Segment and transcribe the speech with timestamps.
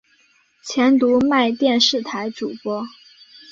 [0.63, 2.83] 前读卖电视台主播。